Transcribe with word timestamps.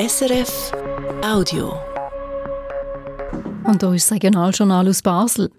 SRF 0.00 0.70
Audio. 1.24 1.76
Und 3.64 3.82
hier 3.82 3.92
ist 3.94 4.08
das 4.08 4.14
Regionaljournal 4.14 4.88
aus 4.88 5.02
Basel. 5.02 5.50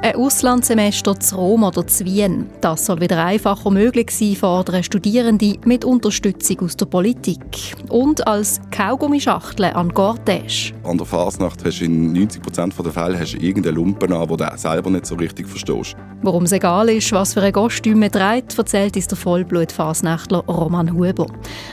Ein 0.00 0.16
Auslandssemester 0.16 1.20
zu 1.20 1.36
Rom 1.36 1.62
oder 1.62 1.86
zu 1.86 2.04
Wien. 2.04 2.46
Das 2.60 2.86
soll 2.86 3.00
wieder 3.00 3.24
einfacher 3.24 3.70
möglich 3.70 4.10
sein, 4.10 4.34
fordern 4.34 4.82
Studierende 4.82 5.58
mit 5.64 5.84
Unterstützung 5.84 6.60
aus 6.60 6.76
der 6.76 6.86
Politik. 6.86 7.76
Und 7.88 8.26
als 8.26 8.60
Kaugummischachtel 8.70 9.66
an 9.66 9.92
Cortège. 9.92 10.72
An 10.82 10.96
der 10.96 11.06
Fasnacht 11.06 11.64
hast 11.64 11.80
du 11.80 11.84
in 11.84 12.16
90% 12.16 12.82
der 12.82 12.92
Fälle 12.92 13.20
hast 13.20 13.34
du 13.34 13.38
irgendeine 13.38 13.76
Lumpen 13.76 14.12
an, 14.12 14.28
die 14.28 14.36
du 14.36 14.46
selber 14.56 14.90
nicht 14.90 15.06
so 15.06 15.14
richtig 15.14 15.46
verstehst. 15.46 15.94
Warum 16.22 16.44
es 16.44 16.52
egal 16.52 16.88
ist, 16.88 17.12
was 17.12 17.34
für 17.34 17.42
ein 17.42 17.52
Kostüm 17.52 18.00
man 18.00 18.10
trägt, 18.10 18.56
erzählt 18.56 18.96
uns 18.96 19.08
der 19.08 19.18
Vollblut-Fasnächtler 19.18 20.44
Roman 20.46 20.92
Huber. 20.92 21.26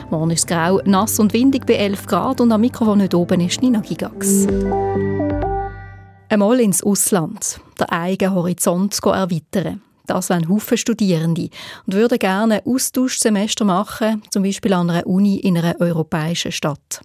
Morgen 0.09 0.31
ist 0.31 0.39
es 0.39 0.47
grau, 0.47 0.81
nass 0.85 1.19
und 1.19 1.33
windig 1.33 1.65
bei 1.65 1.75
11 1.75 2.05
Grad 2.05 2.41
und 2.41 2.51
am 2.51 2.61
Mikrofon 2.61 2.97
nicht 2.99 3.15
oben 3.15 3.41
ist 3.41 3.61
Nina 3.61 3.79
Gigax. 3.79 4.47
Einmal 6.31 6.59
ins 6.59 6.83
Ausland, 6.83 7.59
den 7.79 7.89
eigenen 7.89 8.35
Horizont 8.35 8.99
erweitern. 9.03 9.81
Das 10.05 10.29
wollen 10.29 10.47
Haufen 10.47 10.77
Studierende 10.77 11.49
und 11.87 11.95
würden 11.95 12.19
gerne 12.19 12.61
ein 12.61 12.71
Austauschsemester 12.71 13.65
machen, 13.65 14.21
zum 14.29 14.43
Beispiel 14.43 14.73
an 14.73 14.91
einer 14.91 15.07
Uni 15.07 15.37
in 15.37 15.57
einer 15.57 15.79
europäischen 15.79 16.51
Stadt. 16.51 17.01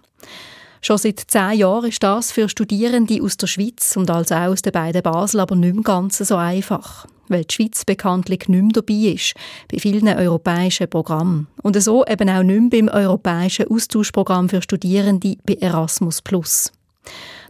Schon 0.79 0.99
seit 0.99 1.19
zehn 1.19 1.57
Jahren 1.57 1.89
ist 1.89 2.03
das 2.03 2.31
für 2.31 2.47
Studierende 2.47 3.19
aus 3.23 3.37
der 3.37 3.47
Schweiz 3.47 3.97
und 3.97 4.11
also 4.11 4.35
auch 4.35 4.49
aus 4.49 4.61
den 4.61 4.73
beiden 4.73 5.01
Basel 5.01 5.39
aber 5.39 5.55
nicht 5.55 5.73
mehr 5.73 5.83
ganz 5.83 6.19
so 6.19 6.35
einfach, 6.35 7.07
weil 7.27 7.45
die 7.45 7.55
Schweiz 7.55 7.83
bekanntlich 7.83 8.47
nicht 8.47 8.61
mehr 8.61 8.73
dabei 8.73 9.13
ist 9.13 9.33
bei 9.71 9.79
vielen 9.79 10.07
europäischen 10.07 10.87
Programmen. 10.87 11.47
Und 11.63 11.81
so 11.81 12.05
eben 12.05 12.29
auch 12.29 12.43
nicht 12.43 12.59
mehr 12.59 12.69
beim 12.69 12.89
europäischen 12.89 13.71
Austauschprogramm 13.71 14.49
für 14.49 14.61
Studierende 14.61 15.35
bei 15.47 15.55
Erasmus+. 15.55 16.21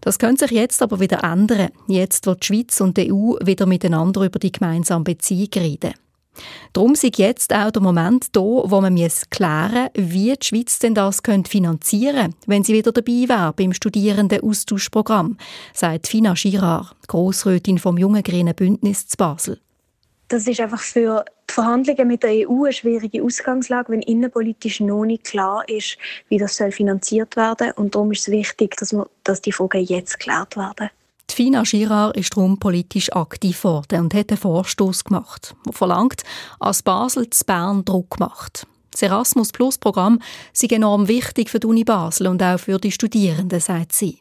Das 0.05 0.20
könnte 0.20 0.48
sich 0.48 0.55
jetzt 0.55 0.84
aber 0.84 0.99
wieder 0.99 1.24
ändern, 1.24 1.70
jetzt 1.88 2.27
wo 2.27 2.35
die 2.35 2.46
Schweiz 2.46 2.79
und 2.79 2.96
die 2.96 3.12
EU 3.12 3.38
wieder 3.43 3.66
miteinander 3.66 4.21
über 4.21 4.38
die 4.38 4.52
gemeinsame 4.52 5.04
Beziehung 5.04 5.49
reden. 5.55 5.96
Darum 6.74 6.93
ist 6.93 7.18
jetzt 7.18 7.52
auch 7.52 7.71
der 7.71 7.82
Moment 7.82 8.27
da, 8.35 8.40
wo 8.40 8.82
man 8.82 8.96
klären 9.32 9.90
muss, 9.96 10.12
wie 10.12 10.32
die 10.32 10.46
Schweiz 10.46 10.77
denn 10.77 10.94
das 10.94 11.21
finanzieren 11.48 12.16
könnte, 12.16 12.38
wenn 12.46 12.63
sie 12.63 12.74
wieder 12.74 12.91
dabei 12.91 13.27
wäre 13.27 13.54
beim 13.54 13.74
Studierenden-Austauschprogramm, 13.74 15.38
sagt 15.74 16.05
Fina 16.05 16.34
Girard, 16.34 16.96
Grossrätin 17.07 17.79
vom 17.79 17.98
Jungen 17.98 18.22
Grünen 18.22 18.54
Bündnis 18.54 19.07
zu 19.07 19.18
Basel. 19.18 19.60
Das 20.27 20.46
ist 20.46 20.60
einfach 20.60 20.82
für 20.82 21.26
Verhandlungen 21.55 22.07
mit 22.09 22.21
der 22.21 22.49
EU 22.49 22.65
eine 22.65 22.73
schwierige 22.73 23.23
Ausgangslage, 23.23 23.93
wenn 23.93 24.01
innenpolitisch 24.01 24.81
noch 24.81 25.05
nicht 25.05 25.23
klar 25.23 25.63
ist, 25.70 25.98
wie 26.27 26.37
das 26.37 26.57
soll 26.57 26.71
finanziert 26.71 27.37
werden 27.37 27.71
Und 27.77 27.95
darum 27.95 28.11
ist 28.11 28.27
es 28.27 28.31
wichtig, 28.31 28.75
dass, 28.75 28.91
wir, 28.91 29.07
dass 29.23 29.41
die 29.41 29.53
Fragen 29.53 29.81
jetzt 29.81 30.20
geklärt 30.20 30.57
werden. 30.57 30.89
Die 31.29 31.33
Fina 31.33 31.63
Girard 31.63 32.17
ist 32.17 32.35
darum 32.35 32.59
politisch 32.59 33.11
aktiv 33.13 33.61
geworden 33.61 34.01
und 34.01 34.13
hat 34.13 34.29
einen 34.29 34.37
Vorstoß 34.37 35.05
gemacht, 35.05 35.55
der 35.65 35.71
verlangt, 35.71 36.23
als 36.59 36.83
Basel 36.83 37.29
zu 37.29 37.45
Bern 37.45 37.85
Druck 37.85 38.20
macht. 38.20 38.67
Das 38.91 39.01
Erasmus 39.01 39.53
Plus 39.53 39.77
Programm 39.77 40.20
ist 40.53 40.70
enorm 40.70 41.07
wichtig 41.07 41.49
für 41.49 41.59
die 41.61 41.67
Uni 41.67 41.85
Basel 41.85 42.27
und 42.27 42.43
auch 42.43 42.59
für 42.59 42.79
die 42.79 42.91
Studierenden, 42.91 43.61
sagt 43.61 43.93
sie. 43.93 44.20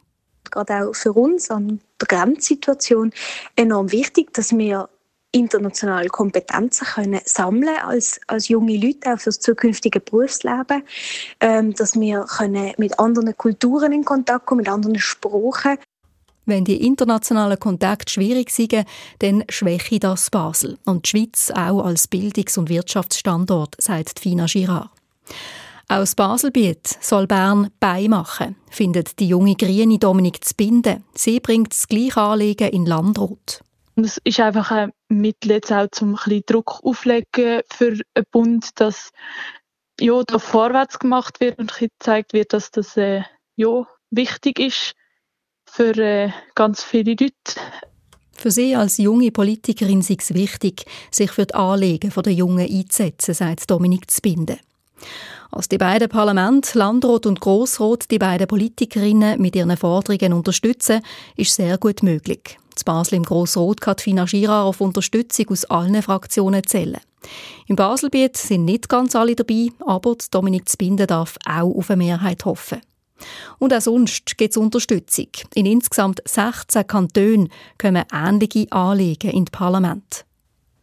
Gerade 0.51 0.87
auch 0.87 0.95
für 0.95 1.11
uns 1.11 1.51
an 1.51 1.81
der 1.99 2.07
Grenzsituation 2.07 3.11
enorm 3.57 3.91
wichtig, 3.91 4.33
dass 4.33 4.57
wir 4.57 4.89
internationale 5.35 6.07
Kompetenzen 6.07 6.85
können 6.85 7.19
sammeln 7.25 7.77
als, 7.83 8.19
als 8.27 8.47
junge 8.47 8.77
Leute 8.77 9.13
auch 9.13 9.19
für 9.19 9.25
das 9.25 9.39
zukünftige 9.39 9.99
Berufsleben, 9.99 10.83
ähm, 11.41 11.73
dass 11.73 11.99
wir 11.99 12.25
können 12.25 12.73
mit 12.77 12.97
anderen 12.99 13.37
Kulturen 13.37 13.91
in 13.91 14.05
Kontakt 14.05 14.45
kommen, 14.45 14.59
mit 14.59 14.69
anderen 14.69 14.97
Sprachen. 14.97 15.77
Wenn 16.45 16.63
die 16.63 16.85
internationalen 16.85 17.59
Kontakte 17.59 18.13
schwierig 18.13 18.51
sind, 18.51 18.85
dann 19.19 19.43
schwäche 19.49 19.99
das 19.99 20.29
Basel 20.29 20.77
und 20.85 21.05
die 21.05 21.09
Schweiz 21.09 21.51
auch 21.51 21.83
als 21.83 22.07
Bildungs- 22.07 22.57
und 22.57 22.69
Wirtschaftsstandort, 22.69 23.75
sagt 23.79 24.19
Fina 24.19 24.45
Girard. 24.45 24.89
Aus 25.87 26.15
Baselbiet 26.15 26.97
soll 27.01 27.27
Bern 27.27 27.69
beimachen, 27.79 28.55
findet 28.69 29.19
die 29.19 29.27
junge 29.27 29.55
Grüne 29.55 29.99
Dominik 29.99 30.43
Zbinde. 30.43 31.01
Sie 31.13 31.39
bringt 31.39 31.73
das 31.73 31.87
gleiche 31.87 32.21
Anliegen 32.21 32.69
in 32.69 32.85
Landrot. 32.85 33.61
Es 33.95 34.19
ist 34.23 34.39
einfach 34.39 34.71
ein 34.71 34.91
Mittel 35.07 35.51
jetzt 35.51 35.71
auch 35.71 35.87
zum 35.91 36.17
Druck 36.45 36.79
auflegen 36.83 37.61
für 37.71 37.97
einen 38.13 38.25
Bund, 38.31 38.69
dass 38.79 39.11
ja, 39.99 40.21
da 40.23 40.39
vorwärts 40.39 40.99
gemacht 40.99 41.39
wird 41.39 41.59
und 41.59 41.73
gezeigt 41.77 42.33
wird, 42.33 42.53
dass 42.53 42.71
das 42.71 42.97
äh, 42.97 43.21
ja, 43.55 43.87
wichtig 44.11 44.59
ist 44.59 44.93
für 45.65 45.95
äh, 45.97 46.31
ganz 46.53 46.83
viele 46.83 47.11
Leute. 47.11 47.33
Für 48.33 48.51
Sie 48.51 48.75
als 48.75 48.97
junge 48.97 49.31
Politikerin 49.31 50.01
ist 50.01 50.09
es 50.09 50.33
wichtig, 50.33 50.85
sich 51.09 51.31
für 51.31 51.45
die 51.45 51.53
Anliegen 51.53 52.11
der 52.15 52.33
Jungen 52.33 52.69
einzusetzen, 52.69 53.33
sagt 53.33 53.71
Dominik 53.71 54.11
Zbinde. 54.11 54.59
Als 55.51 55.69
die 55.69 55.77
beiden 55.77 56.09
Parlamente, 56.09 56.77
Landrat 56.77 57.25
und 57.25 57.39
Grossrat, 57.39 58.11
die 58.11 58.19
beiden 58.19 58.47
Politikerinnen 58.47 59.41
mit 59.41 59.55
ihren 59.55 59.77
Forderungen 59.77 60.33
unterstützen, 60.33 61.01
ist 61.37 61.55
sehr 61.55 61.77
gut 61.77 62.03
möglich. 62.03 62.57
Zu 62.75 62.85
Basel 62.85 63.15
im 63.15 63.23
Grossrot 63.23 63.81
kann 63.81 63.97
Fina 63.97 64.25
Girard 64.25 64.67
auf 64.67 64.81
Unterstützung 64.81 65.49
aus 65.49 65.65
allen 65.65 66.01
Fraktionen 66.01 66.65
zählen. 66.65 66.99
Im 67.67 67.75
Baselbiet 67.75 68.37
sind 68.37 68.65
nicht 68.65 68.89
ganz 68.89 69.15
alle 69.15 69.35
dabei, 69.35 69.69
aber 69.85 70.15
Dominik 70.29 70.69
Zbinden 70.69 71.07
darf 71.07 71.37
auch 71.45 71.75
auf 71.75 71.89
eine 71.89 72.03
Mehrheit 72.03 72.45
hoffen. 72.45 72.81
Und 73.59 73.73
auch 73.73 73.81
sonst 73.81 74.37
gibt 74.37 74.51
es 74.51 74.57
Unterstützung. 74.57 75.27
In 75.53 75.65
insgesamt 75.65 76.21
16 76.25 76.85
Kantonen 76.85 77.49
kommen 77.77 78.03
ähnliche 78.13 78.71
Anliegen 78.71 79.31
in 79.31 79.45
das 79.45 79.51
Parlament. 79.51 80.25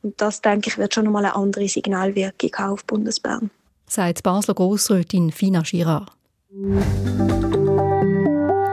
Und 0.03 0.21
das, 0.21 0.41
denke 0.41 0.71
ich, 0.71 0.79
wird 0.79 0.95
schon 0.95 1.07
einmal 1.07 1.25
eine 1.25 1.37
andere 1.37 1.69
Signalwirkung 1.69 2.55
auf 2.57 2.85
Bundesbern. 2.85 3.51
Sagt 3.87 4.23
Basler 4.23 4.55
Grossrätin 4.55 5.31
Fina 5.31 5.63
Girard. 5.63 6.11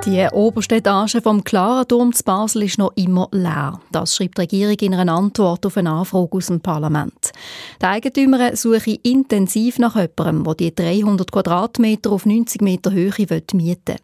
Die 0.05 0.25
oberste 0.31 0.75
Etage 0.75 1.17
vom 1.21 1.43
Klarenturm 1.43 2.13
zu 2.13 2.23
Basel 2.23 2.63
ist 2.63 2.77
noch 2.77 2.93
immer 2.95 3.27
leer. 3.31 3.81
Das 3.91 4.15
schreibt 4.15 4.37
die 4.37 4.43
Regierung 4.43 4.77
in 4.79 4.93
einer 4.93 5.13
Antwort 5.13 5.65
auf 5.65 5.75
eine 5.75 5.91
Anfrage 5.91 6.37
aus 6.37 6.47
dem 6.47 6.61
Parlament. 6.61 7.33
Die 7.81 7.85
Eigentümer 7.85 8.55
suchen 8.55 8.97
intensiv 9.03 9.77
nach 9.77 9.97
jemandem, 9.97 10.45
der 10.45 10.55
die 10.55 10.73
300 10.73 11.29
Quadratmeter 11.29 12.11
auf 12.11 12.25
90 12.25 12.61
Meter 12.61 12.91
Höhe 12.93 13.11
mieten 13.53 13.87
will. 13.87 13.97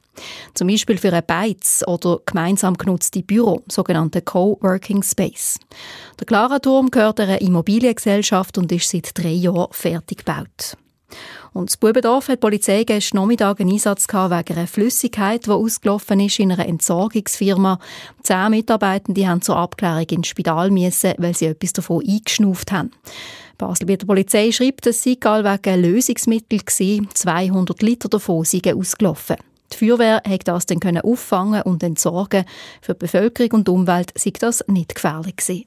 Zum 0.53 0.67
Beispiel 0.67 0.97
für 0.97 1.13
ein 1.13 1.23
Beiz 1.25 1.81
oder 1.87 2.19
gemeinsam 2.25 2.75
genutzte 2.75 3.23
Büro, 3.23 3.63
sogenannte 3.69 4.21
Coworking 4.21 5.01
Space. 5.01 5.59
Der 6.19 6.27
Klarenturm 6.27 6.91
gehört 6.91 7.21
einer 7.21 7.41
Immobiliengesellschaft 7.41 8.57
und 8.57 8.71
ist 8.73 8.89
seit 8.89 9.17
drei 9.17 9.31
Jahren 9.31 9.67
fertig 9.71 10.25
gebaut. 10.25 10.75
Und 11.53 11.69
das 11.69 11.77
Bubendorf 11.77 12.27
hat 12.27 12.37
die 12.37 12.41
Polizei 12.41 12.83
gestern 12.83 13.17
Nachmittag 13.17 13.61
einen 13.61 13.71
Einsatz 13.71 14.07
wegen 14.07 14.57
einer 14.57 14.67
Flüssigkeit, 14.67 15.45
die 15.45 15.51
ausgelaufen 15.51 16.19
ist 16.19 16.39
in 16.39 16.51
einer 16.51 16.67
Entsorgungsfirma. 16.67 17.79
Zehn 18.23 18.49
Mitarbeitende 18.49 19.27
haben 19.27 19.41
zur 19.41 19.57
Abklärung 19.57 20.05
ins 20.09 20.27
Spital 20.27 20.71
müssen, 20.71 21.13
weil 21.17 21.35
sie 21.35 21.45
etwas 21.45 21.73
davon 21.73 22.03
eingeschnauft 22.05 22.71
haben. 22.71 22.91
Basel 23.57 23.85
bei 23.87 23.95
der 23.95 24.05
Polizei 24.05 24.51
schreibt, 24.51 24.85
dass 24.85 25.01
sie 25.01 25.15
wegen 25.15 25.81
Lösungsmittel 25.81 26.59
war. 26.59 27.13
200 27.13 27.81
Liter 27.81 28.09
davon 28.09 28.43
sind 28.43 28.67
ausgelaufen. 28.67 29.37
Die 29.71 29.77
Feuerwehr 29.77 30.21
hat 30.27 30.47
das 30.47 30.65
dann 30.65 30.97
auffangen 30.99 31.61
und 31.63 31.83
entsorgen. 31.83 32.45
Für 32.81 32.93
die 32.93 32.99
Bevölkerung 32.99 33.51
und 33.53 33.69
Umwelt 33.69 34.11
sei 34.15 34.31
das 34.39 34.63
nicht 34.67 34.95
gefährlich 34.95 35.37
gewesen. 35.37 35.65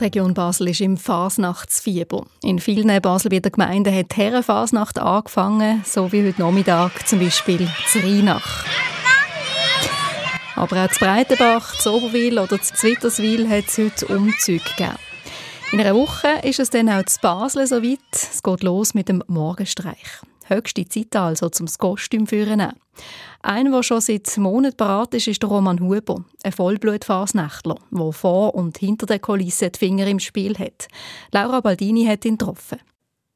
Die 0.00 0.04
Region 0.04 0.32
Basel 0.32 0.68
ist 0.68 0.80
im 0.80 0.96
Fasnachtsfieber. 0.96 2.24
In 2.42 2.58
vielen 2.58 3.02
Baselbieter 3.02 3.50
Gemeinden 3.50 3.94
hat 3.94 4.12
die 4.12 4.16
Herrenfasnacht 4.16 4.98
angefangen, 4.98 5.84
so 5.84 6.10
wie 6.10 6.26
heute 6.26 6.40
Nachmittag 6.40 7.06
zum 7.06 7.18
Beispiel 7.18 7.68
zu 7.86 7.98
Rheinach. 7.98 8.64
Aber 10.56 10.86
auch 10.86 10.90
zu 10.90 11.00
Breitenbach, 11.00 11.76
zu 11.76 11.92
Oberwil 11.92 12.38
oder 12.38 12.62
zu 12.62 12.72
Zwitterswil 12.72 13.46
hat 13.46 13.66
es 13.68 13.76
heute 13.76 14.06
Umzüge 14.06 14.64
gegeben. 14.64 14.96
In 15.72 15.80
einer 15.80 15.94
Woche 15.94 16.28
ist 16.44 16.60
es 16.60 16.70
dann 16.70 16.88
auch 16.88 17.04
zu 17.04 17.20
Basel 17.20 17.66
soweit. 17.66 17.98
Es 18.12 18.42
geht 18.42 18.62
los 18.62 18.94
mit 18.94 19.10
dem 19.10 19.22
Morgenstreich. 19.26 20.22
Höchste 20.46 20.88
Zeit 20.88 21.14
also, 21.14 21.50
zum 21.50 21.66
Kostüm 21.76 22.26
führen. 22.26 22.72
Einer, 23.42 23.70
der 23.70 23.82
schon 23.82 24.00
seit 24.00 24.36
Monaten 24.36 24.76
parat 24.76 25.14
ist, 25.14 25.28
ist 25.28 25.42
der 25.42 25.48
Roman 25.48 25.80
Huber, 25.80 26.24
ein 26.42 26.52
Vollblutfasnächtler, 26.52 27.76
der 27.90 28.12
vor 28.12 28.54
und 28.54 28.78
hinter 28.78 29.06
der 29.06 29.18
Kulisse 29.18 29.70
die 29.70 29.78
Finger 29.78 30.06
im 30.06 30.18
Spiel 30.18 30.58
hat. 30.58 30.88
Laura 31.32 31.60
Baldini 31.60 32.04
hat 32.04 32.24
ihn 32.24 32.36
getroffen. 32.36 32.78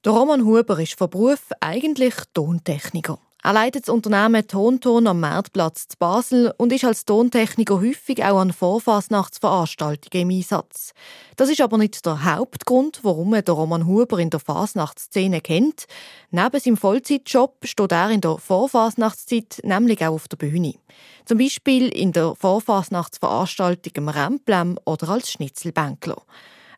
Der 0.05 0.13
Roman 0.13 0.45
Huber 0.45 0.79
ist 0.79 0.99
von 0.99 1.09
Beruf 1.09 1.49
eigentlich 1.61 2.15
Tontechniker. 2.35 3.19
Er 3.47 3.53
leitet 3.53 3.87
das 3.87 3.95
Unternehmen 3.95 4.49
Tonton 4.49 5.07
am 5.07 5.21
Marktplatz 5.21 5.87
zu 5.87 5.99
Basel 5.99 6.55
und 6.57 6.73
ist 6.73 6.87
als 6.87 7.05
Tontechniker 7.05 7.79
häufig 7.79 8.25
auch 8.25 8.39
an 8.39 8.55
Vorfasnachtsveranstaltungen 8.55 10.31
im 10.31 10.39
Einsatz. 10.39 10.95
Das 11.37 11.51
ist 11.51 11.61
aber 11.61 11.77
nicht 11.77 12.07
der 12.07 12.25
Hauptgrund, 12.25 13.01
warum 13.03 13.35
er 13.35 13.47
Roman 13.47 13.87
Huber 13.87 14.19
in 14.19 14.31
der 14.31 14.41
Fasnachtsszene 14.41 15.43
kennt. 15.43 15.85
Neben 16.31 16.59
seinem 16.59 16.79
Vollzeitjob 16.79 17.67
steht 17.67 17.93
er 17.93 18.09
in 18.09 18.23
der 18.23 18.39
Vorfasnachtszeit 18.39 19.61
nämlich 19.63 20.01
auch 20.01 20.15
auf 20.15 20.27
der 20.27 20.39
Bühne. 20.39 20.77
Zum 21.27 21.37
Beispiel 21.37 21.89
in 21.89 22.13
der 22.13 22.35
Vorfasnachtsveranstaltung 22.37 23.93
im 23.97 24.09
Remplem 24.09 24.79
oder 24.87 25.11
als 25.11 25.31
Schnitzelbänkler. 25.31 26.23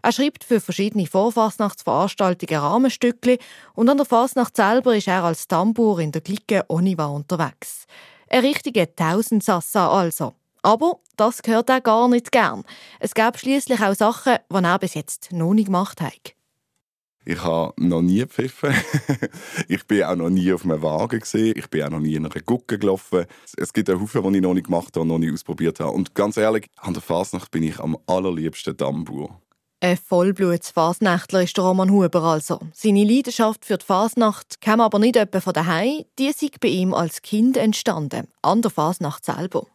Er 0.06 0.12
schreibt 0.12 0.44
für 0.44 0.60
verschiedene 0.60 1.08
Vorfasnachtsveranstaltungen 1.08 2.60
Rahmenstücke 2.60 3.38
und 3.74 3.88
an 3.88 3.96
der 3.96 4.06
Fasnacht 4.06 4.54
selber 4.54 4.94
ist 4.94 5.08
er 5.08 5.24
als 5.24 5.48
Tambour 5.48 5.98
in 5.98 6.12
der 6.12 6.20
Clique 6.20 6.64
Oniva 6.68 7.06
unterwegs. 7.06 7.86
Ein 8.30 8.44
richtiger 8.44 8.86
Tausendsassa 8.94 9.90
also. 9.90 10.34
Aber 10.62 11.00
das 11.16 11.42
gehört 11.42 11.70
er 11.70 11.80
gar 11.80 12.06
nicht 12.08 12.30
gern. 12.30 12.62
Es 13.00 13.14
gab 13.14 13.36
schließlich 13.36 13.80
auch 13.82 13.96
Sachen, 13.96 14.36
die 14.48 14.64
er 14.64 14.78
bis 14.78 14.94
jetzt 14.94 15.32
noch 15.32 15.54
nicht 15.54 15.66
gemacht 15.66 16.00
hat. 16.00 16.36
Ich 17.24 17.42
habe 17.42 17.72
noch 17.76 18.02
nie 18.02 18.20
gepfiffen. 18.20 18.72
ich 19.68 19.84
bin 19.88 20.04
auch 20.04 20.14
noch 20.14 20.30
nie 20.30 20.52
auf 20.52 20.62
einem 20.62 20.82
Wagen 20.82 21.18
gesehen. 21.18 21.54
Ich 21.56 21.68
bin 21.68 21.82
auch 21.82 21.90
noch 21.90 21.98
nie 21.98 22.14
in 22.14 22.26
einer 22.26 22.42
Gucke 22.42 22.78
gelaufen. 22.78 23.24
Es 23.56 23.72
gibt 23.72 23.90
einen 23.90 24.00
Haufen, 24.00 24.22
die 24.32 24.38
ich 24.38 24.42
noch 24.42 24.54
nicht 24.54 24.66
gemacht 24.66 24.94
habe 24.94 25.00
und 25.00 25.08
noch 25.08 25.18
nicht 25.18 25.32
ausprobiert 25.32 25.80
habe. 25.80 25.90
Und 25.90 26.14
ganz 26.14 26.36
ehrlich, 26.36 26.68
an 26.76 26.92
der 26.92 27.02
Fasnacht 27.02 27.50
bin 27.50 27.64
ich 27.64 27.80
am 27.80 27.98
allerliebsten 28.06 28.76
Tambour. 28.76 29.40
Ein 29.78 29.98
Vollbluts-Fasnächtler 29.98 31.42
ist 31.42 31.58
Roman 31.58 31.90
Huber 31.90 32.22
also. 32.22 32.60
Seine 32.72 33.04
Leidenschaft 33.04 33.66
für 33.66 33.76
die 33.76 33.84
Fasnacht 33.84 34.62
kam 34.62 34.80
aber 34.80 34.98
nicht 34.98 35.16
etwa 35.16 35.40
von 35.40 35.52
daheim, 35.52 36.04
die 36.18 36.28
ist 36.28 36.60
bei 36.60 36.68
ihm 36.68 36.94
als 36.94 37.20
Kind 37.20 37.58
entstanden, 37.58 38.28
an 38.40 38.62
der 38.62 38.70
Fasnacht 38.70 39.26
selber. 39.26 39.66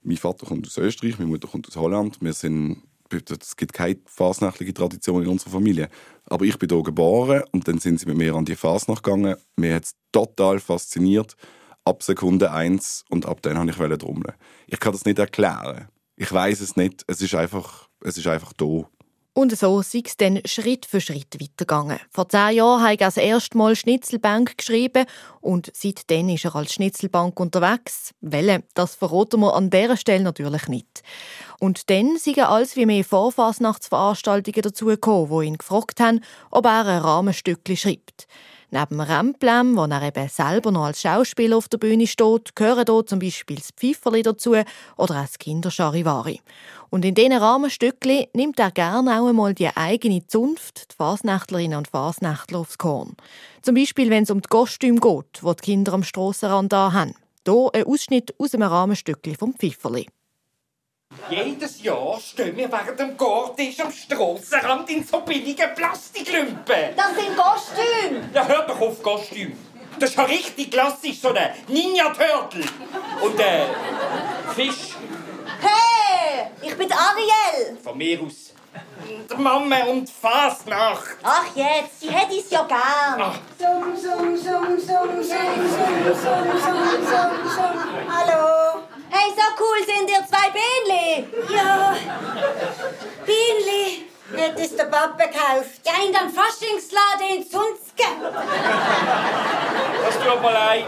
Mein 0.00 0.16
Vater 0.16 0.46
kommt 0.46 0.66
aus 0.66 0.78
Österreich, 0.78 1.18
meine 1.18 1.30
Mutter 1.30 1.46
kommt 1.46 1.68
aus 1.68 1.76
Holland. 1.76 2.16
Wir 2.22 2.32
sind, 2.32 2.82
es 3.10 3.54
gibt 3.54 3.74
keine 3.74 3.98
fasnächtliche 4.06 4.72
Tradition 4.72 5.22
in 5.22 5.28
unserer 5.28 5.50
Familie. 5.50 5.90
Aber 6.24 6.46
ich 6.46 6.58
bin 6.58 6.70
hier 6.70 6.82
geboren 6.82 7.42
und 7.52 7.68
dann 7.68 7.80
sind 7.80 8.00
sie 8.00 8.06
mit 8.06 8.16
mir 8.16 8.34
an 8.34 8.46
die 8.46 8.56
Fasnacht 8.56 9.02
gegangen. 9.02 9.36
Mir 9.56 9.74
hat 9.74 9.84
es 9.84 9.94
total 10.10 10.58
fasziniert. 10.58 11.36
Ab 11.84 12.02
Sekunde 12.02 12.50
eins 12.50 13.04
und 13.10 13.26
ab 13.26 13.42
dann 13.42 13.58
habe 13.58 13.70
ich 13.70 13.98
trommeln. 13.98 14.34
Ich 14.66 14.80
kann 14.80 14.92
das 14.92 15.04
nicht 15.04 15.18
erklären. 15.18 15.88
Ich 16.16 16.32
weiß 16.32 16.60
es 16.60 16.76
nicht. 16.76 17.04
Es 17.06 17.20
ist 17.20 17.34
einfach, 17.34 17.88
es 18.00 18.16
ist 18.16 18.26
einfach 18.26 18.54
da. 18.54 18.88
Und 19.38 19.56
so 19.56 19.82
sei 19.82 20.02
es 20.04 20.16
dann 20.16 20.40
Schritt 20.46 20.84
für 20.84 21.00
Schritt 21.00 21.40
weitergegangen. 21.40 22.00
Vor 22.10 22.28
zehn 22.28 22.56
Jahren 22.56 22.82
habe 22.82 22.94
ich 22.94 22.98
das 22.98 23.16
erste 23.16 23.56
Mal 23.56 23.76
Schnitzelbank 23.76 24.58
geschrieben 24.58 25.06
und 25.40 25.70
seitdem 25.74 26.28
ist 26.30 26.44
er 26.44 26.56
als 26.56 26.72
Schnitzelbank 26.72 27.38
unterwegs. 27.38 28.14
Welle, 28.20 28.64
das 28.74 28.96
verraten 28.96 29.38
wir 29.38 29.54
an 29.54 29.70
dieser 29.70 29.96
Stelle 29.96 30.24
natürlich 30.24 30.66
nicht. 30.66 31.04
Und 31.60 31.88
dann 31.88 32.16
sind 32.16 32.40
als 32.40 32.74
wie 32.74 32.84
mehr 32.84 33.04
Vorfasnachtsveranstaltungen 33.04 34.62
dazugekommen, 34.62 35.30
die 35.30 35.46
ihn 35.46 35.58
gefragt 35.58 36.00
haben, 36.00 36.18
ob 36.50 36.66
er 36.66 36.86
ein 36.86 37.00
Rahmenstückchen 37.00 37.76
schreibt. 37.76 38.26
Neben 38.70 39.00
Remplem, 39.00 39.76
wo 39.76 39.84
er 39.84 40.02
eben 40.02 40.28
selber 40.28 40.70
noch 40.70 40.84
als 40.84 41.00
Schauspieler 41.00 41.56
auf 41.56 41.68
der 41.68 41.78
Bühne 41.78 42.06
steht, 42.06 42.54
gehören 42.54 42.84
hier 42.86 43.06
zum 43.06 43.18
Beispiel 43.18 43.56
das 43.56 43.70
Pfifferli 43.70 44.22
dazu 44.22 44.50
oder 44.50 44.66
auch 44.96 45.06
das 45.06 45.38
Kinderscharivari. 45.38 46.42
Und 46.90 47.06
in 47.06 47.14
diesen 47.14 47.32
Rahmenstückchen 47.32 48.26
nimmt 48.34 48.58
er 48.58 48.70
gerne 48.70 49.20
auch 49.20 49.28
einmal 49.28 49.54
die 49.54 49.74
eigene 49.74 50.26
Zunft, 50.26 50.92
die 50.92 50.96
Fasnächtlerinnen 50.96 51.78
und 51.78 51.88
Fasnächtler, 51.88 52.58
aufs 52.58 52.76
Korn. 52.76 53.16
Zum 53.62 53.74
Beispiel, 53.74 54.10
wenn 54.10 54.24
es 54.24 54.30
um 54.30 54.42
die 54.42 54.48
Kostüme 54.48 55.00
geht, 55.00 55.40
die 55.42 55.46
die 55.46 55.62
Kinder 55.62 55.94
am 55.94 56.02
Strassenrand 56.02 56.74
haben. 56.74 57.14
Hier 57.46 57.70
ein 57.72 57.84
Ausschnitt 57.84 58.34
aus 58.38 58.54
einem 58.54 58.68
Rahmenstückchen 58.68 59.36
vom 59.36 59.54
Pfifferli. 59.54 60.08
Jedes 61.30 61.82
Jahr 61.82 62.18
stehen 62.20 62.56
wir 62.56 62.72
während 62.72 62.98
dem 62.98 63.16
Gortisch 63.16 63.78
am 63.80 63.92
Strassenrand 63.92 64.88
in 64.88 65.04
so 65.04 65.20
billigen 65.20 65.74
Plastiklümpen. 65.74 66.96
Das 66.96 67.14
sind 67.14 67.36
Kostüme. 67.36 68.30
Ja, 68.32 68.46
hört 68.46 68.70
doch 68.70 68.80
auf 68.80 69.02
Kostüm. 69.02 69.52
Das 69.98 70.10
ist 70.10 70.16
ja 70.16 70.24
richtig 70.24 70.70
klassisch, 70.70 71.20
so 71.20 71.34
ein 71.34 71.50
Ninja-Turtle. 71.66 72.64
Und 73.20 73.40
äh, 73.40 73.66
Fisch. 74.54 74.94
Hey, 75.60 76.46
ich 76.62 76.76
bin 76.76 76.90
Ariel. 76.92 77.76
Von 77.82 77.98
mir 77.98 78.22
aus. 78.22 78.54
Der 79.28 79.36
Mama 79.38 79.84
und 79.84 80.08
Fasnacht. 80.08 81.16
Ach 81.22 81.46
jetzt, 81.54 82.00
sie 82.00 82.10
hätte 82.10 82.36
es 82.36 82.50
ja 82.50 82.62
gern. 82.62 83.34
Hallo. 88.08 88.82
Hey, 89.10 89.32
so 89.34 89.42
cool 89.58 89.78
sind 89.86 90.10
ihr 90.10 90.26
zwei 90.26 90.50
Bienli. 90.50 91.26
Ja. 91.54 91.96
Bienli. 93.24 94.04
Hat 94.36 94.60
es 94.60 94.76
der 94.76 94.84
Papa 94.84 95.24
gekauft? 95.24 95.80
Ja, 95.86 95.92
in 96.04 96.12
dem 96.12 96.28
Faschingsladen 96.30 97.38
in 97.38 97.42
Sunzke. 97.42 98.04
Das 100.04 100.14
tut 100.16 100.42
mir 100.42 100.52
leid. 100.52 100.84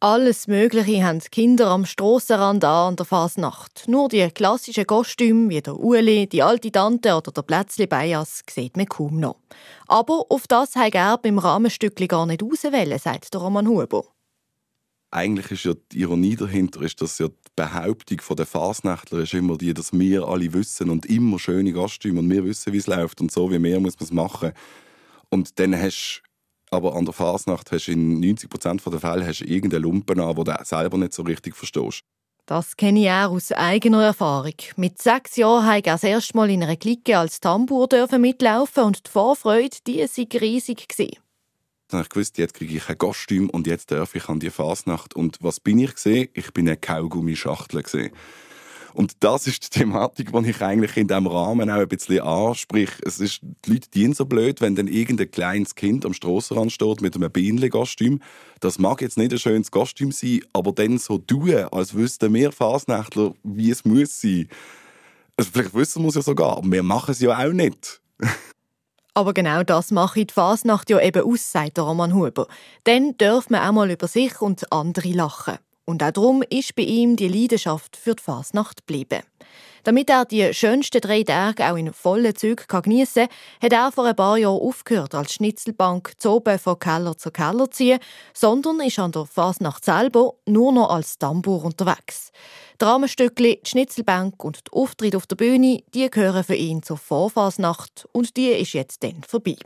Alles 0.00 0.46
Mögliche 0.46 1.04
haben 1.04 1.18
die 1.18 1.28
Kinder 1.28 1.66
am 1.66 1.84
Strassenrand 1.84 2.64
an 2.64 2.94
der 2.94 3.04
Fasnacht. 3.04 3.88
Nur 3.88 4.08
die 4.08 4.30
klassischen 4.30 4.86
Kostüme 4.86 5.50
wie 5.50 5.60
der 5.60 5.76
Ueli, 5.76 6.28
die 6.28 6.42
alte 6.42 6.70
Tante 6.70 7.16
oder 7.16 7.32
der 7.32 7.42
Plätzli 7.42 7.88
Bias 7.88 8.42
sieht 8.48 8.76
man 8.76 8.86
kaum 8.86 9.18
noch. 9.18 9.40
Aber 9.88 10.24
auf 10.28 10.46
das 10.46 10.76
hat 10.76 10.94
er 10.94 11.18
beim 11.18 11.38
Rahmenstückli 11.38 12.06
gar 12.06 12.26
nicht 12.26 12.44
auswählen, 12.44 12.98
sagt 12.98 13.34
der 13.34 13.40
Roman 13.40 13.66
Huber. 13.66 14.04
Eigentlich 15.10 15.50
ist 15.50 15.64
ja 15.64 15.72
die 15.90 16.00
Ironie 16.00 16.36
dahinter, 16.36 16.82
ist, 16.82 17.00
dass 17.00 17.18
ja 17.18 17.28
die 17.28 17.34
Behauptung 17.56 18.20
der 18.36 18.46
Fasnächtler 18.46 19.20
ist 19.20 19.32
immer 19.32 19.56
die, 19.56 19.72
dass 19.72 19.92
wir 19.92 20.24
alle 20.24 20.52
wissen 20.52 20.90
und 20.90 21.06
immer 21.06 21.38
schöne 21.38 21.72
Kostüme 21.72 22.20
und 22.20 22.30
wir 22.30 22.44
wissen, 22.44 22.72
wie 22.72 22.78
es 22.78 22.86
läuft 22.86 23.20
und 23.20 23.32
so 23.32 23.50
wie 23.50 23.58
mehr 23.58 23.80
muss 23.80 23.98
man 23.98 24.04
es 24.04 24.12
machen. 24.12 24.52
Und 25.30 25.58
dann 25.58 25.74
hast 25.80 26.22
aber 26.70 26.94
an 26.94 27.06
der 27.06 27.14
Fasnacht 27.14 27.72
hast 27.72 27.88
in 27.88 28.22
90% 28.22 28.90
der 28.90 29.00
Fälle 29.00 29.26
hast 29.26 29.40
du 29.40 29.78
Lumpen 29.78 30.20
an, 30.20 30.34
den 30.34 30.44
du 30.44 30.64
selber 30.64 30.98
nicht 30.98 31.14
so 31.14 31.22
richtig 31.22 31.56
verstehst. 31.56 32.02
Das 32.44 32.76
kenne 32.76 33.00
ich 33.00 33.10
auch 33.10 33.32
aus 33.32 33.52
eigener 33.52 34.04
Erfahrung. 34.04 34.54
Mit 34.76 35.02
sechs 35.02 35.36
Jahren 35.36 35.66
habe 35.66 35.78
ich 35.78 35.82
das 35.82 36.02
erste 36.02 36.34
Mal 36.34 36.48
in 36.48 36.62
einer 36.62 36.76
Clique 36.76 37.18
als 37.18 37.40
Tambour 37.40 37.88
mitlaufen 38.18 38.84
und 38.84 39.06
die 39.06 39.10
Vorfreude, 39.10 39.76
die 39.86 39.98
war 39.98 40.40
riesig. 40.40 40.86
Dann 41.88 41.98
habe 41.98 42.04
ich 42.04 42.10
gewusst, 42.10 42.36
jetzt 42.36 42.54
kriege 42.54 42.76
ich 42.76 42.88
ein 42.88 42.98
Kostüm 42.98 43.48
und 43.48 43.66
jetzt 43.66 43.90
darf 43.90 44.14
ich 44.14 44.28
an 44.28 44.40
die 44.40 44.50
Fasnacht. 44.50 45.16
Und 45.16 45.38
was 45.40 45.58
bin 45.58 45.78
ich 45.78 45.94
gesehen? 45.94 46.28
Ich 46.34 46.52
bin 46.52 46.68
eine 46.68 46.76
Kaugummischachtel 46.76 47.82
gesehen. 47.82 48.10
Und 48.92 49.12
das 49.20 49.46
ist 49.46 49.62
die 49.62 49.78
Thematik, 49.78 50.32
die 50.32 50.50
ich 50.50 50.60
eigentlich 50.60 50.96
in 50.96 51.08
diesem 51.08 51.26
Rahmen 51.26 51.70
auch 51.70 51.78
ein 51.78 51.88
bisschen 51.88 52.20
ansprich. 52.20 52.90
Es 53.06 53.20
ist, 53.20 53.40
die 53.64 53.70
Leute 53.70 53.88
dienen 53.90 54.12
so 54.12 54.26
blöd, 54.26 54.60
wenn 54.60 54.74
dann 54.74 54.88
irgendein 54.88 55.30
kleines 55.30 55.74
Kind 55.74 56.04
am 56.04 56.14
Strassenrand 56.14 56.72
steht 56.72 57.00
mit 57.00 57.14
einem 57.14 57.30
Bienenli-Kostüm. 57.30 58.20
Das 58.60 58.78
mag 58.78 59.00
jetzt 59.00 59.16
nicht 59.16 59.32
ein 59.32 59.38
schönes 59.38 59.70
Kostüm 59.70 60.12
sein, 60.12 60.40
aber 60.52 60.72
dann 60.72 60.98
so 60.98 61.18
tun, 61.18 61.54
als 61.70 61.94
wüssten 61.94 62.34
wir 62.34 62.52
Fasnächtler, 62.52 63.34
wie 63.44 63.70
es 63.70 63.84
muss 63.84 64.20
sein. 64.20 64.48
Also 65.36 65.52
vielleicht 65.52 65.74
wissen 65.74 66.02
wir 66.02 66.08
es 66.08 66.16
ja 66.16 66.22
sogar, 66.22 66.58
aber 66.58 66.70
wir 66.70 66.82
machen 66.82 67.12
es 67.12 67.20
ja 67.20 67.38
auch 67.38 67.52
nicht. 67.52 68.00
Aber 69.18 69.34
genau 69.34 69.64
das 69.64 69.90
mache 69.90 70.24
die 70.24 70.32
Fasnacht 70.32 70.90
ja 70.90 71.00
eben 71.00 71.24
aus, 71.24 71.50
sagt 71.50 71.80
Roman 71.80 72.14
Huber. 72.14 72.46
Dann 72.84 73.18
darf 73.18 73.50
man 73.50 73.68
auch 73.68 73.72
mal 73.72 73.90
über 73.90 74.06
sich 74.06 74.40
und 74.40 74.72
andere 74.72 75.08
lachen. 75.08 75.58
Und 75.84 76.04
auch 76.04 76.12
darum 76.12 76.44
ist 76.48 76.76
bei 76.76 76.84
ihm 76.84 77.16
die 77.16 77.26
Leidenschaft 77.26 77.96
für 77.96 78.14
die 78.14 78.22
Fasnacht 78.22 78.86
geblieben. 78.86 79.24
Damit 79.88 80.10
er 80.10 80.26
die 80.26 80.52
schönsten 80.52 81.00
drei 81.00 81.22
Tage 81.22 81.64
auch 81.64 81.76
in 81.76 81.94
vollen 81.94 82.36
Zügen 82.36 82.66
geniessen 82.82 83.26
kann, 83.26 83.62
hat 83.62 83.72
er 83.72 83.90
vor 83.90 84.04
ein 84.04 84.14
paar 84.14 84.36
Jahren 84.36 84.60
aufgehört, 84.60 85.14
als 85.14 85.32
Schnitzelbank 85.32 86.12
zu 86.18 86.32
oben 86.32 86.58
von 86.58 86.78
Keller 86.78 87.16
zu 87.16 87.30
Keller 87.30 87.70
zu 87.70 87.78
ziehen, 87.78 87.98
sondern 88.34 88.80
ist 88.80 88.98
an 88.98 89.12
der 89.12 89.24
Fasnacht 89.24 89.86
selber 89.86 90.34
nur 90.44 90.72
noch 90.72 90.90
als 90.90 91.16
Tambour 91.16 91.64
unterwegs. 91.64 92.32
Die 92.78 92.84
Rahmenstückli, 92.84 93.62
die 93.64 93.70
Schnitzelbank 93.70 94.44
und 94.44 94.58
die 94.66 94.72
Auftritte 94.74 95.16
auf 95.16 95.26
der 95.26 95.36
Bühne, 95.36 95.82
die 95.94 96.10
gehören 96.10 96.44
für 96.44 96.54
ihn 96.54 96.82
zur 96.82 96.98
Vorfasnacht 96.98 98.06
und 98.12 98.36
die 98.36 98.50
ist 98.50 98.74
jetzt 98.74 99.02
dann 99.02 99.22
vorbei. 99.26 99.56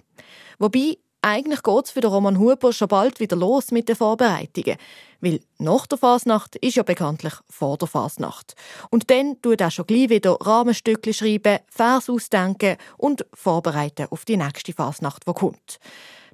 Wobei 0.60 0.98
eigentlich 1.22 1.62
geht 1.62 1.84
es 1.84 1.90
für 1.92 2.00
den 2.00 2.10
Roman 2.10 2.38
Huber 2.38 2.72
schon 2.72 2.88
bald 2.88 3.20
wieder 3.20 3.36
los 3.36 3.70
mit 3.70 3.88
den 3.88 3.96
Vorbereitungen. 3.96 4.76
Weil 5.20 5.40
nach 5.58 5.86
der 5.86 5.98
Fasnacht 5.98 6.56
ist 6.56 6.74
ja 6.74 6.82
bekanntlich 6.82 7.34
vor 7.48 7.78
der 7.78 7.86
Fasnacht. 7.86 8.54
Und 8.90 9.08
dann 9.10 9.40
tut 9.40 9.60
er 9.60 9.70
schon 9.70 9.86
gleich 9.86 10.10
wieder 10.10 10.36
Rahmenstücke 10.40 11.14
schreiben, 11.14 11.60
Vers 11.68 12.10
ausdenken 12.10 12.76
und 12.98 13.24
vorbereiten 13.32 14.08
auf 14.10 14.24
die 14.24 14.36
nächste 14.36 14.72
Fasnacht, 14.72 15.22
die 15.26 15.32
kommt. 15.32 15.78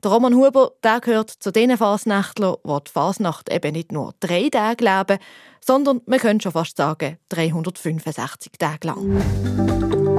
Der 0.03 0.11
Roman 0.11 0.35
Huber 0.35 0.73
der 0.83 1.01
gehört 1.01 1.31
zu 1.31 1.51
den 1.51 1.77
Fasnächtlern, 1.77 2.57
die 2.65 2.85
die 2.87 2.91
Fasnacht 2.91 3.53
eben 3.53 3.73
nicht 3.73 3.93
nur 3.93 4.15
drei 4.21 4.49
Tage 4.49 4.85
leben, 4.85 5.19
sondern 5.61 6.01
man 6.07 6.21
könnte 6.21 6.45
schon 6.45 6.53
fast 6.53 6.77
sagen 6.77 7.19
365 7.29 8.53
Tage 8.59 8.87
lang. 8.87 10.18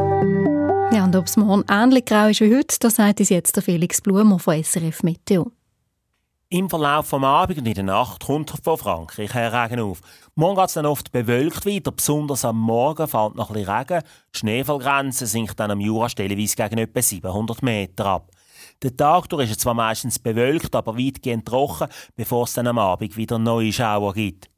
Ja, 0.92 1.04
und 1.04 1.16
ob 1.16 1.28
es 1.28 1.38
morgen 1.38 1.64
ähnlich 1.70 2.06
grau 2.06 2.30
ist 2.30 2.42
wie 2.42 2.56
heute, 2.56 2.76
das 2.80 2.96
sagt 2.96 3.20
uns 3.20 3.30
jetzt 3.30 3.56
der 3.56 3.62
Felix 3.62 4.02
Blumer 4.02 4.40
von 4.40 4.64
SRF 4.64 5.04
Meteo. 5.04 5.52
Im 6.50 6.68
Verlauf 6.68 7.12
des 7.12 7.22
Abends 7.22 7.60
und 7.60 7.68
in 7.68 7.76
der 7.76 7.84
Nacht 7.84 8.26
kommt 8.26 8.50
von 8.50 8.76
Frankreich 8.76 9.36
her 9.36 9.54
Regen 9.54 9.82
auf. 9.82 10.02
Morgen 10.34 10.56
geht 10.56 10.66
es 10.66 10.74
dann 10.74 10.88
oft 10.88 11.12
bewölkt 11.12 11.68
weiter, 11.68 11.92
besonders 11.92 12.44
am 12.44 12.58
Morgen 12.58 13.08
fällt 13.08 13.36
noch 13.36 13.52
ein 13.52 13.70
Regen. 13.70 14.02
Die 14.34 14.40
Schneefallgrenze 14.40 15.28
sinkt 15.28 15.60
dann 15.60 15.70
am 15.70 15.80
Jura 15.80 16.10
stellenweise 16.10 16.56
gegen 16.56 16.80
etwa 16.80 17.02
700 17.04 17.62
Meter 17.62 18.06
ab. 18.08 18.32
Der 18.82 18.98
Tag 18.98 19.30
durch 19.30 19.44
ist 19.44 19.52
es 19.52 19.58
zwar 19.60 19.76
meistens 19.76 20.18
bewölkt, 20.18 20.76
aber 20.76 20.98
weitgehend 20.98 21.46
trocken, 21.46 21.88
bevor 22.16 22.46
es 22.46 22.54
dann 22.54 22.66
am 22.66 22.80
Abend 22.80 23.16
wieder 23.16 23.38
neue 23.38 23.72
Schauer 23.72 24.16
gibt. 24.16 24.50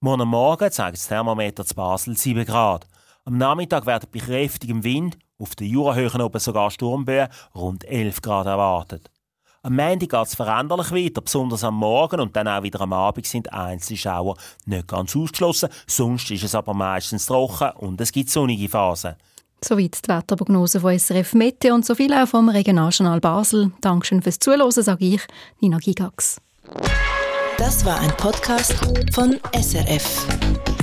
Morgen 0.00 0.28
Morgen 0.28 0.70
zeigt 0.72 0.96
das 0.96 1.08
Thermometer 1.08 1.66
zu 1.66 1.74
Basel 1.74 2.16
7 2.16 2.46
Grad. 2.46 2.86
Am 3.26 3.36
Nachmittag 3.36 3.84
werden 3.84 4.08
bei 4.10 4.20
kräftigem 4.20 4.82
Wind, 4.82 5.18
auf 5.44 5.54
den 5.54 5.68
Jurahöhen 5.68 6.20
oben 6.20 6.40
sogar 6.40 6.70
Sturmböen, 6.70 7.28
rund 7.54 7.84
11 7.84 8.22
Grad 8.22 8.46
erwartet. 8.46 9.10
Am 9.62 9.76
Montag 9.76 10.10
geht 10.10 10.26
es 10.26 10.34
veränderlich 10.34 10.90
weiter, 10.90 11.20
besonders 11.22 11.64
am 11.64 11.76
Morgen 11.76 12.20
und 12.20 12.36
dann 12.36 12.48
auch 12.48 12.62
wieder 12.62 12.80
am 12.80 12.92
Abend 12.92 13.26
sind 13.26 13.52
einzelne 13.52 13.96
Schauer 13.96 14.36
nicht 14.66 14.88
ganz 14.88 15.16
ausgeschlossen. 15.16 15.70
Sonst 15.86 16.30
ist 16.30 16.44
es 16.44 16.54
aber 16.54 16.74
meistens 16.74 17.26
trocken 17.26 17.70
und 17.76 18.00
es 18.00 18.12
gibt 18.12 18.28
sonnige 18.28 18.68
Phasen. 18.68 19.14
Soweit 19.62 20.04
die 20.04 20.08
Wetterprognose 20.08 20.80
von 20.80 20.98
SRF 20.98 21.32
Mete 21.34 21.72
und 21.72 21.86
so 21.86 21.94
viel 21.94 22.12
auch 22.12 22.28
vom 22.28 22.50
Regionaljournal 22.50 23.20
Basel. 23.20 23.72
Dankeschön 23.80 24.20
fürs 24.20 24.38
Zuhören, 24.38 24.70
sage 24.70 25.06
ich, 25.06 25.22
Nina 25.60 25.78
Gigax. 25.78 26.40
Das 27.56 27.84
war 27.86 27.98
ein 28.00 28.14
Podcast 28.18 28.74
von 29.14 29.40
SRF. 29.54 30.73